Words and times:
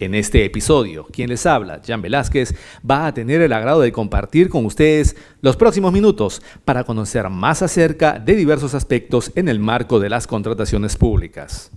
En 0.00 0.14
este 0.14 0.44
episodio, 0.44 1.06
quien 1.10 1.28
les 1.28 1.44
habla, 1.44 1.80
Jan 1.84 2.02
Velázquez, 2.02 2.54
va 2.88 3.06
a 3.06 3.14
tener 3.14 3.40
el 3.40 3.52
agrado 3.52 3.80
de 3.80 3.90
compartir 3.90 4.48
con 4.48 4.64
ustedes 4.64 5.16
los 5.40 5.56
próximos 5.56 5.92
minutos 5.92 6.40
para 6.64 6.84
conocer 6.84 7.28
más 7.30 7.62
acerca 7.62 8.20
de 8.20 8.36
diversos 8.36 8.74
aspectos 8.74 9.32
en 9.34 9.48
el 9.48 9.58
marco 9.58 9.98
de 9.98 10.08
las 10.08 10.28
contrataciones 10.28 10.96
públicas. 10.96 11.72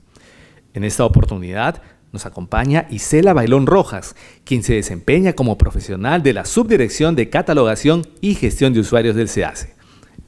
En 0.73 0.83
esta 0.83 1.03
oportunidad 1.03 1.81
nos 2.11 2.27
acompaña 2.27 2.85
Isela 2.91 3.33
Bailón 3.33 3.65
Rojas, 3.65 4.15
quien 4.43 4.61
se 4.61 4.75
desempeña 4.75 5.33
como 5.33 5.57
profesional 5.57 6.21
de 6.21 6.33
la 6.33 6.45
Subdirección 6.45 7.15
de 7.15 7.29
Catalogación 7.29 8.07
y 8.21 8.35
Gestión 8.35 8.73
de 8.73 8.81
Usuarios 8.81 9.15
del 9.15 9.29
SEACE. 9.29 9.73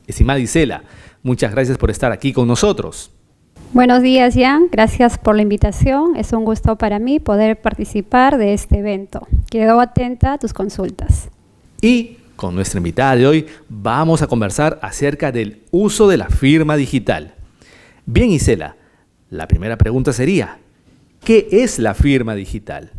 Estimada 0.08 0.40
Isela, 0.40 0.84
muchas 1.22 1.52
gracias 1.52 1.78
por 1.78 1.92
estar 1.92 2.12
aquí 2.12 2.34
con 2.34 2.48
nosotros. 2.48 3.13
Buenos 3.74 4.04
días, 4.04 4.36
Jan. 4.36 4.68
Gracias 4.72 5.18
por 5.18 5.36
la 5.36 5.42
invitación. 5.42 6.16
Es 6.16 6.32
un 6.32 6.46
gusto 6.46 6.78
para 6.78 7.00
mí 7.00 7.20
poder 7.20 7.60
participar 7.60 8.38
de 8.38 8.54
este 8.54 8.78
evento. 8.78 9.28
Quedo 9.50 9.80
atenta 9.80 10.34
a 10.34 10.38
tus 10.38 10.54
consultas. 10.54 11.32
Y 11.82 12.18
con 12.36 12.54
nuestra 12.54 12.78
invitada 12.78 13.16
de 13.16 13.26
hoy 13.26 13.48
vamos 13.70 14.22
a 14.22 14.28
conversar 14.28 14.78
acerca 14.84 15.32
del 15.32 15.64
uso 15.72 16.08
de 16.08 16.18
la 16.18 16.28
firma 16.28 16.76
digital. 16.76 17.34
Bien, 18.06 18.30
Isela, 18.30 18.76
la 19.32 19.48
primera 19.48 19.76
pregunta 19.76 20.14
sería, 20.14 20.60
¿qué 21.24 21.48
es 21.50 21.80
la 21.80 21.96
firma 21.96 22.36
digital? 22.36 22.92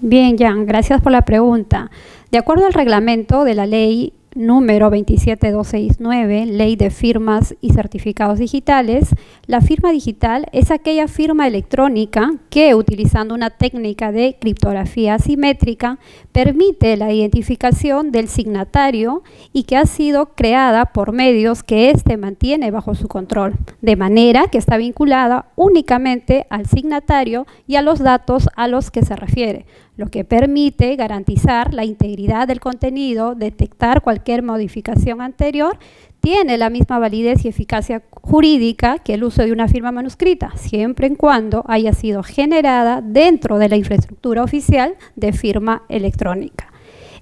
Bien, 0.00 0.38
Jan, 0.38 0.66
gracias 0.66 1.00
por 1.00 1.10
la 1.10 1.22
pregunta. 1.22 1.90
De 2.30 2.38
acuerdo 2.38 2.66
al 2.66 2.74
reglamento 2.74 3.42
de 3.42 3.54
la 3.56 3.66
ley 3.66 4.12
número 4.36 4.90
27269, 4.90 6.46
Ley 6.46 6.76
de 6.76 6.90
Firmas 6.90 7.56
y 7.60 7.72
Certificados 7.72 8.38
Digitales, 8.38 9.08
la 9.46 9.62
firma 9.62 9.90
digital 9.90 10.46
es 10.52 10.70
aquella 10.70 11.08
firma 11.08 11.46
electrónica 11.46 12.34
que, 12.50 12.74
utilizando 12.74 13.34
una 13.34 13.50
técnica 13.50 14.12
de 14.12 14.36
criptografía 14.38 15.14
asimétrica, 15.14 15.98
permite 16.32 16.96
la 16.96 17.12
identificación 17.12 18.12
del 18.12 18.28
signatario 18.28 19.22
y 19.52 19.62
que 19.64 19.78
ha 19.78 19.86
sido 19.86 20.34
creada 20.34 20.86
por 20.86 21.12
medios 21.12 21.62
que 21.62 21.90
éste 21.90 22.18
mantiene 22.18 22.70
bajo 22.70 22.94
su 22.94 23.08
control, 23.08 23.54
de 23.80 23.96
manera 23.96 24.48
que 24.48 24.58
está 24.58 24.76
vinculada 24.76 25.46
únicamente 25.56 26.46
al 26.50 26.66
signatario 26.66 27.46
y 27.66 27.76
a 27.76 27.82
los 27.82 28.00
datos 28.00 28.48
a 28.54 28.68
los 28.68 28.90
que 28.90 29.02
se 29.02 29.16
refiere 29.16 29.64
lo 29.96 30.08
que 30.08 30.24
permite 30.24 30.94
garantizar 30.96 31.72
la 31.72 31.84
integridad 31.84 32.46
del 32.46 32.60
contenido, 32.60 33.34
detectar 33.34 34.02
cualquier 34.02 34.42
modificación 34.42 35.20
anterior, 35.20 35.78
tiene 36.20 36.58
la 36.58 36.70
misma 36.70 36.98
validez 36.98 37.44
y 37.44 37.48
eficacia 37.48 38.02
jurídica 38.10 38.98
que 38.98 39.14
el 39.14 39.24
uso 39.24 39.42
de 39.42 39.52
una 39.52 39.68
firma 39.68 39.92
manuscrita, 39.92 40.52
siempre 40.56 41.06
en 41.06 41.14
cuando 41.14 41.64
haya 41.68 41.92
sido 41.92 42.22
generada 42.22 43.00
dentro 43.00 43.58
de 43.58 43.68
la 43.68 43.76
infraestructura 43.76 44.42
oficial 44.42 44.96
de 45.14 45.32
firma 45.32 45.82
electrónica. 45.88 46.72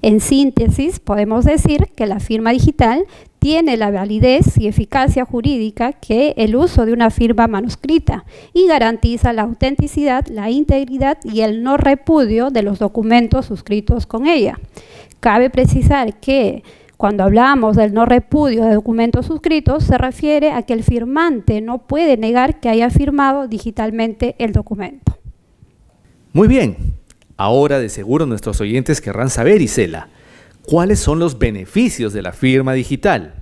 En 0.03 0.21
síntesis, 0.21 1.01
podemos 1.01 1.45
decir 1.45 1.89
que 1.97 2.07
la 2.07 2.21
firma 2.21 2.51
digital 2.51 3.05
tiene 3.45 3.77
la 3.77 3.91
validez 3.91 4.57
y 4.57 4.69
eficacia 4.69 5.27
jurídica 5.27 5.93
que 5.93 6.33
el 6.39 6.57
uso 6.57 6.87
de 6.87 6.95
una 6.95 7.11
firma 7.11 7.47
manuscrita 7.47 8.25
y 8.55 8.67
garantiza 8.67 9.35
la 9.35 9.43
autenticidad, 9.43 10.27
la 10.29 10.49
integridad 10.49 11.19
y 11.25 11.43
el 11.43 11.63
no 11.63 11.77
repudio 11.77 12.49
de 12.49 12.63
los 12.63 12.79
documentos 12.79 13.45
suscritos 13.45 14.07
con 14.07 14.27
ella. 14.27 14.59
Cabe 15.21 15.51
precisar 15.51 16.19
que 16.21 16.63
cuando 16.97 17.23
hablamos 17.23 17.77
del 17.77 17.93
no 17.93 18.07
repudio 18.07 18.65
de 18.65 18.73
documentos 18.73 19.27
suscritos, 19.27 19.85
se 19.85 19.99
refiere 19.99 20.51
a 20.51 20.63
que 20.63 20.73
el 20.73 20.83
firmante 20.83 21.61
no 21.61 21.87
puede 21.87 22.17
negar 22.17 22.61
que 22.61 22.71
haya 22.71 22.89
firmado 22.89 23.47
digitalmente 23.47 24.37
el 24.39 24.55
documento. 24.55 25.19
Muy 26.33 26.49
bien, 26.49 26.95
Ahora 27.37 27.81
de 27.81 27.89
seguro 27.89 28.27
nuestros 28.27 28.61
oyentes 28.61 29.01
querrán 29.01 29.29
saber, 29.29 29.61
Isela, 29.61 30.09
¿cuáles 30.67 30.99
son 30.99 31.19
los 31.19 31.39
beneficios 31.39 32.13
de 32.13 32.23
la 32.23 32.33
firma 32.33 32.73
digital? 32.73 33.35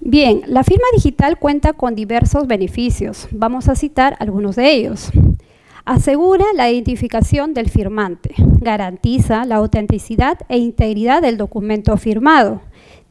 Bien, 0.00 0.42
la 0.46 0.64
firma 0.64 0.86
digital 0.94 1.38
cuenta 1.38 1.72
con 1.72 1.94
diversos 1.94 2.46
beneficios. 2.46 3.28
Vamos 3.30 3.68
a 3.68 3.76
citar 3.76 4.16
algunos 4.18 4.56
de 4.56 4.72
ellos. 4.72 5.10
Asegura 5.84 6.44
la 6.54 6.70
identificación 6.70 7.54
del 7.54 7.68
firmante, 7.68 8.34
garantiza 8.60 9.44
la 9.44 9.56
autenticidad 9.56 10.38
e 10.48 10.58
integridad 10.58 11.22
del 11.22 11.36
documento 11.36 11.96
firmado, 11.96 12.60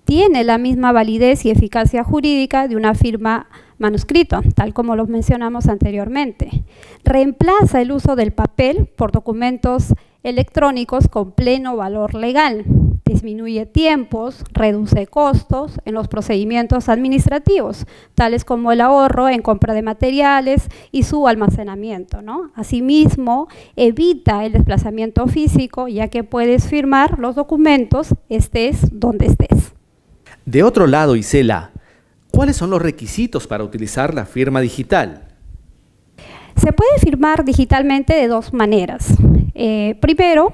tiene 0.05 0.43
la 0.43 0.57
misma 0.57 0.91
validez 0.91 1.45
y 1.45 1.51
eficacia 1.51 2.03
jurídica 2.03 2.67
de 2.67 2.75
una 2.75 2.95
firma 2.95 3.47
manuscrito, 3.77 4.41
tal 4.55 4.73
como 4.73 4.95
lo 4.95 5.07
mencionamos 5.07 5.67
anteriormente. 5.67 6.63
Reemplaza 7.03 7.81
el 7.81 7.91
uso 7.91 8.15
del 8.15 8.33
papel 8.33 8.87
por 8.95 9.11
documentos 9.11 9.93
electrónicos 10.23 11.07
con 11.07 11.31
pleno 11.31 11.77
valor 11.77 12.13
legal. 12.13 12.65
Disminuye 13.11 13.65
tiempos, 13.65 14.43
reduce 14.53 15.07
costos 15.07 15.79
en 15.85 15.93
los 15.95 16.07
procedimientos 16.07 16.87
administrativos, 16.87 17.85
tales 18.15 18.45
como 18.45 18.71
el 18.71 18.81
ahorro 18.81 19.27
en 19.27 19.41
compra 19.41 19.73
de 19.73 19.81
materiales 19.81 20.69
y 20.91 21.03
su 21.03 21.27
almacenamiento. 21.27 22.21
¿no? 22.21 22.51
Asimismo, 22.55 23.47
evita 23.75 24.45
el 24.45 24.53
desplazamiento 24.53 25.27
físico, 25.27 25.87
ya 25.87 26.07
que 26.07 26.23
puedes 26.23 26.67
firmar 26.67 27.19
los 27.19 27.35
documentos 27.35 28.15
estés 28.29 28.87
donde 28.91 29.25
estés. 29.27 29.73
De 30.45 30.63
otro 30.63 30.87
lado, 30.87 31.15
Isela, 31.15 31.71
¿Cuáles 32.31 32.55
son 32.55 32.69
los 32.69 32.81
requisitos 32.81 33.45
para 33.45 33.63
utilizar 33.63 34.13
la 34.13 34.25
firma 34.25 34.61
digital? 34.61 35.27
Se 36.55 36.71
puede 36.71 36.97
firmar 36.99 37.43
digitalmente 37.43 38.13
de 38.13 38.27
dos 38.27 38.53
maneras. 38.53 39.05
Eh, 39.53 39.97
primero, 39.99 40.53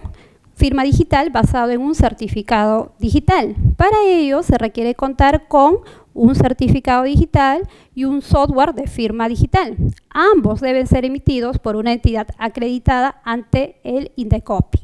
firma 0.58 0.84
digital 0.84 1.30
basado 1.30 1.70
en 1.70 1.82
un 1.82 1.94
certificado 1.94 2.94
digital. 2.98 3.56
Para 3.78 3.96
ello 4.04 4.42
se 4.42 4.58
requiere 4.58 4.96
contar 4.96 5.48
con 5.48 5.78
un 6.16 6.34
certificado 6.34 7.04
digital 7.04 7.70
y 7.94 8.06
un 8.06 8.24
software 8.24 8.74
de 8.74 8.88
firma 8.88 9.30
digital. 9.30 9.78
Ambos 10.10 10.60
deben 10.60 10.88
ser 10.88 11.06
emitidos 11.06 11.60
por 11.60 11.76
una 11.76 11.94
entidad 11.94 12.28
acreditada 12.40 13.22
ante 13.24 13.80
el 13.84 14.12
INDECOPI. 14.16 14.80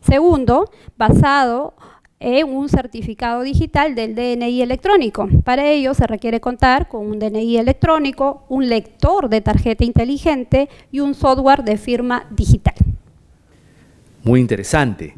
Segundo, 0.00 0.70
basado 0.96 1.74
en 2.18 2.48
un 2.48 2.70
certificado 2.70 3.42
digital 3.42 3.94
del 3.94 4.14
DNI 4.14 4.62
electrónico. 4.62 5.28
Para 5.44 5.66
ello 5.66 5.92
se 5.92 6.06
requiere 6.06 6.40
contar 6.40 6.88
con 6.88 7.06
un 7.06 7.18
DNI 7.18 7.58
electrónico, 7.58 8.44
un 8.48 8.68
lector 8.68 9.28
de 9.28 9.42
tarjeta 9.42 9.84
inteligente 9.84 10.70
y 10.90 11.00
un 11.00 11.14
software 11.14 11.64
de 11.64 11.76
firma 11.76 12.24
digital. 12.30 12.91
Muy 14.24 14.40
interesante. 14.40 15.16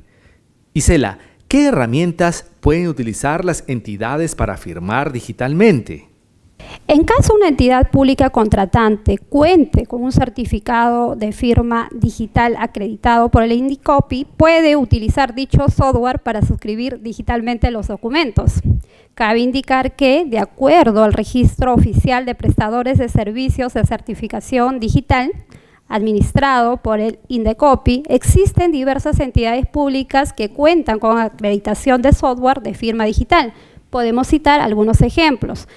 Isela, 0.72 1.19
¿qué 1.47 1.66
herramientas 1.66 2.50
pueden 2.60 2.88
utilizar 2.88 3.44
las 3.44 3.65
entidades 3.66 4.34
para 4.34 4.56
firmar 4.56 5.12
digitalmente? 5.12 6.09
En 6.87 7.04
caso 7.04 7.34
una 7.34 7.48
entidad 7.48 7.91
pública 7.91 8.31
contratante 8.31 9.19
cuente 9.19 9.87
con 9.87 10.03
un 10.03 10.12
certificado 10.12 11.16
de 11.16 11.32
firma 11.32 11.88
digital 11.94 12.56
acreditado 12.59 13.31
por 13.31 13.42
el 13.42 13.53
Indicopi, 13.53 14.26
puede 14.37 14.76
utilizar 14.76 15.34
dicho 15.34 15.69
software 15.69 16.21
para 16.21 16.42
suscribir 16.42 17.00
digitalmente 17.00 17.71
los 17.71 17.88
documentos. 17.88 18.60
Cabe 19.15 19.41
indicar 19.41 19.97
que, 19.97 20.25
de 20.25 20.38
acuerdo 20.38 21.04
al 21.04 21.12
registro 21.12 21.72
oficial 21.72 22.27
de 22.27 22.34
prestadores 22.34 22.98
de 22.98 23.09
servicios 23.09 23.74
de 23.74 23.84
certificación 23.84 24.80
digital, 24.80 25.30
administrado 25.89 26.78
por 26.78 27.01
el 27.01 27.19
Indecopi, 27.28 28.03
existen 28.09 28.72
diversas 28.72 29.21
entidades 29.21 29.66
públicas 29.66 30.33
que 30.33 30.51
cuentan 30.51 30.98
con 30.98 31.19
acreditación 31.19 32.03
de 32.03 32.13
software 32.13 32.63
de 32.63 32.75
firma 32.75 33.04
digital. 33.04 33.53
Podemos 33.91 34.28
citar 34.28 34.60
algunos 34.60 35.03
ejemplos. 35.03 35.69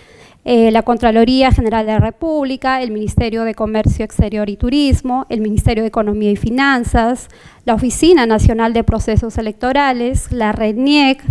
Eh, 0.50 0.72
la 0.72 0.82
Contraloría 0.82 1.52
General 1.52 1.86
de 1.86 1.92
la 1.92 2.00
República, 2.00 2.82
el 2.82 2.92
Ministerio 2.92 3.44
de 3.44 3.54
Comercio 3.54 4.06
Exterior 4.06 4.50
y 4.50 4.56
Turismo, 4.56 5.26
el 5.28 5.42
Ministerio 5.42 5.84
de 5.84 5.90
Economía 5.90 6.32
y 6.32 6.38
Finanzas, 6.38 7.28
la 7.66 7.74
Oficina 7.74 8.26
Nacional 8.26 8.72
de 8.72 8.86
Procesos 8.86 9.38
Electorales, 9.38 10.32
la 10.32 10.54
REDNIEC, 10.54 11.22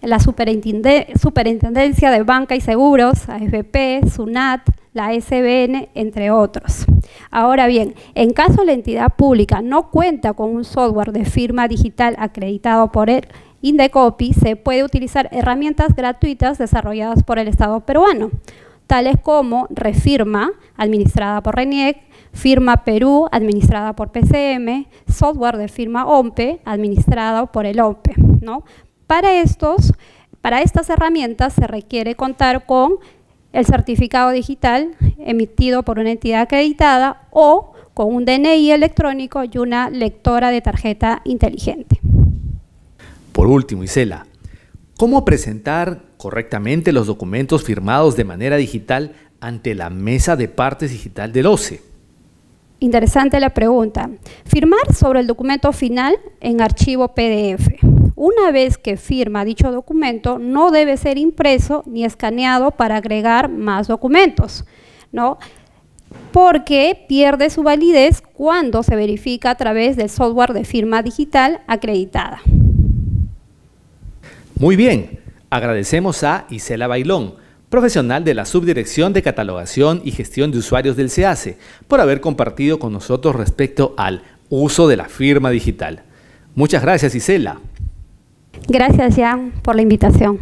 la 0.00 0.18
Superintendencia 0.20 2.10
de 2.10 2.22
Banca 2.22 2.56
y 2.56 2.62
Seguros, 2.62 3.28
AFP, 3.28 4.08
SUNAT, 4.10 4.62
la 4.92 5.12
SBN, 5.12 5.88
entre 5.94 6.30
otros. 6.30 6.86
Ahora 7.30 7.66
bien, 7.66 7.94
en 8.14 8.32
caso 8.32 8.64
la 8.64 8.72
entidad 8.72 9.14
pública 9.16 9.62
no 9.62 9.90
cuenta 9.90 10.34
con 10.34 10.54
un 10.54 10.64
software 10.64 11.12
de 11.12 11.24
firma 11.24 11.68
digital 11.68 12.14
acreditado 12.18 12.92
por 12.92 13.10
el 13.10 13.26
Indecopi 13.62 14.34
se 14.34 14.56
puede 14.56 14.82
utilizar 14.82 15.28
herramientas 15.30 15.94
gratuitas 15.94 16.58
desarrolladas 16.58 17.22
por 17.22 17.38
el 17.38 17.46
Estado 17.46 17.78
peruano, 17.80 18.30
tales 18.88 19.16
como 19.22 19.68
Refirma, 19.70 20.50
administrada 20.76 21.42
por 21.42 21.54
RENIEC, 21.54 21.98
Firma 22.32 22.84
Perú, 22.84 23.28
administrada 23.30 23.94
por 23.94 24.10
PCM, 24.10 24.86
software 25.06 25.58
de 25.58 25.68
firma 25.68 26.06
OMPE, 26.06 26.60
administrado 26.64 27.52
por 27.52 27.66
el 27.66 27.78
OMPE. 27.78 28.14
¿no? 28.40 28.64
Para, 29.06 29.34
estos, 29.34 29.92
para 30.40 30.62
estas 30.62 30.90
herramientas 30.90 31.52
se 31.52 31.66
requiere 31.66 32.16
contar 32.16 32.66
con 32.66 32.94
el 33.52 33.66
certificado 33.66 34.30
digital 34.30 34.92
emitido 35.18 35.82
por 35.82 35.98
una 35.98 36.10
entidad 36.10 36.42
acreditada 36.42 37.28
o 37.30 37.72
con 37.94 38.14
un 38.14 38.24
DNI 38.24 38.70
electrónico 38.70 39.42
y 39.44 39.58
una 39.58 39.90
lectora 39.90 40.50
de 40.50 40.60
tarjeta 40.60 41.20
inteligente. 41.24 42.00
Por 43.32 43.46
último, 43.46 43.84
Isela, 43.84 44.26
¿cómo 44.96 45.24
presentar 45.24 46.02
correctamente 46.16 46.92
los 46.92 47.06
documentos 47.06 47.64
firmados 47.64 48.16
de 48.16 48.24
manera 48.24 48.56
digital 48.56 49.12
ante 49.40 49.74
la 49.74 49.90
mesa 49.90 50.36
de 50.36 50.48
partes 50.48 50.90
digital 50.90 51.32
del 51.32 51.46
OCE? 51.46 51.82
Interesante 52.78 53.38
la 53.38 53.50
pregunta. 53.50 54.10
Firmar 54.44 54.92
sobre 54.92 55.20
el 55.20 55.26
documento 55.26 55.72
final 55.72 56.16
en 56.40 56.60
archivo 56.60 57.08
PDF. 57.08 57.68
Una 58.24 58.52
vez 58.52 58.78
que 58.78 58.96
firma 58.96 59.44
dicho 59.44 59.72
documento, 59.72 60.38
no 60.38 60.70
debe 60.70 60.96
ser 60.96 61.18
impreso 61.18 61.82
ni 61.86 62.04
escaneado 62.04 62.70
para 62.70 62.98
agregar 62.98 63.48
más 63.48 63.88
documentos, 63.88 64.64
¿no? 65.10 65.40
Porque 66.30 67.04
pierde 67.08 67.50
su 67.50 67.64
validez 67.64 68.22
cuando 68.22 68.84
se 68.84 68.94
verifica 68.94 69.50
a 69.50 69.56
través 69.56 69.96
del 69.96 70.08
software 70.08 70.52
de 70.52 70.64
firma 70.64 71.02
digital 71.02 71.62
acreditada. 71.66 72.40
Muy 74.54 74.76
bien, 74.76 75.18
agradecemos 75.50 76.22
a 76.22 76.46
Isela 76.48 76.86
Bailón, 76.86 77.34
profesional 77.70 78.22
de 78.22 78.34
la 78.34 78.44
Subdirección 78.44 79.12
de 79.12 79.22
Catalogación 79.22 80.00
y 80.04 80.12
Gestión 80.12 80.52
de 80.52 80.58
Usuarios 80.58 80.94
del 80.94 81.10
SEACE, 81.10 81.58
por 81.88 82.00
haber 82.00 82.20
compartido 82.20 82.78
con 82.78 82.92
nosotros 82.92 83.34
respecto 83.34 83.94
al 83.96 84.22
uso 84.48 84.86
de 84.86 84.96
la 84.96 85.06
firma 85.06 85.50
digital. 85.50 86.04
Muchas 86.54 86.82
gracias, 86.82 87.16
Isela. 87.16 87.58
Gracias, 88.68 89.16
Jan, 89.16 89.52
por 89.62 89.76
la 89.76 89.82
invitación. 89.82 90.38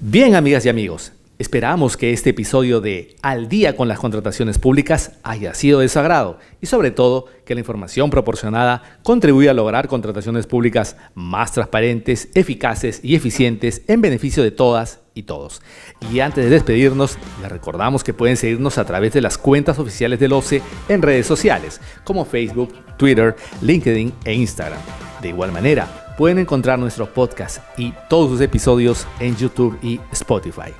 Bien, 0.00 0.34
amigas 0.34 0.66
y 0.66 0.68
amigos, 0.68 1.12
Esperamos 1.42 1.96
que 1.96 2.12
este 2.12 2.30
episodio 2.30 2.80
de 2.80 3.16
Al 3.20 3.48
día 3.48 3.74
con 3.74 3.88
las 3.88 3.98
contrataciones 3.98 4.60
públicas 4.60 5.18
haya 5.24 5.54
sido 5.54 5.80
de 5.80 5.88
su 5.88 5.98
agrado 5.98 6.38
y 6.60 6.66
sobre 6.66 6.92
todo 6.92 7.26
que 7.44 7.54
la 7.54 7.60
información 7.60 8.10
proporcionada 8.10 9.00
contribuya 9.02 9.50
a 9.50 9.54
lograr 9.54 9.88
contrataciones 9.88 10.46
públicas 10.46 10.96
más 11.16 11.50
transparentes, 11.50 12.28
eficaces 12.34 13.00
y 13.02 13.16
eficientes 13.16 13.82
en 13.88 14.02
beneficio 14.02 14.44
de 14.44 14.52
todas 14.52 15.00
y 15.14 15.24
todos. 15.24 15.62
Y 16.10 16.20
antes 16.20 16.44
de 16.44 16.50
despedirnos, 16.50 17.18
les 17.40 17.50
recordamos 17.50 18.04
que 18.04 18.14
pueden 18.14 18.36
seguirnos 18.36 18.78
a 18.78 18.84
través 18.84 19.12
de 19.12 19.20
las 19.20 19.38
cuentas 19.38 19.78
oficiales 19.78 20.18
del 20.20 20.32
OCE 20.32 20.62
en 20.88 21.02
redes 21.02 21.26
sociales 21.26 21.80
como 22.04 22.24
Facebook, 22.24 22.72
Twitter, 22.96 23.36
LinkedIn 23.60 24.12
e 24.24 24.34
Instagram. 24.34 24.80
De 25.20 25.28
igual 25.28 25.52
manera, 25.52 26.14
pueden 26.16 26.38
encontrar 26.38 26.78
nuestros 26.78 27.08
podcasts 27.08 27.60
y 27.76 27.92
todos 28.08 28.30
sus 28.30 28.40
episodios 28.40 29.06
en 29.20 29.36
YouTube 29.36 29.78
y 29.82 30.00
Spotify. 30.12 30.72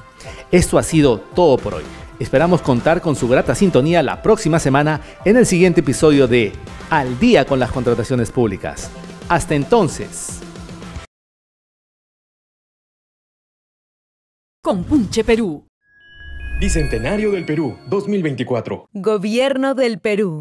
Esto 0.50 0.79
ha 0.79 0.82
sido 0.82 1.19
todo 1.19 1.56
por 1.56 1.75
hoy. 1.75 1.84
Esperamos 2.19 2.62
contar 2.62 3.00
con 3.00 3.17
su 3.17 3.26
grata 3.26 3.55
sintonía 3.55 4.02
la 4.02 4.23
próxima 4.23 4.58
semana 4.58 5.00
en 5.25 5.37
el 5.37 5.46
siguiente 5.46 5.81
episodio 5.81 6.29
de 6.29 6.52
Al 6.90 7.19
día 7.19 7.44
con 7.44 7.58
las 7.58 7.73
contrataciones 7.73 8.31
públicas. 8.31 8.90
Hasta 9.29 9.55
entonces. 9.55 10.40
Compunche 14.64 15.25
Perú. 15.25 15.67
Bicentenario 16.61 17.32
del 17.32 17.44
Perú 17.44 17.76
2024. 17.88 18.91
Gobierno 18.93 19.75
del 19.75 19.99
Perú. 19.99 20.31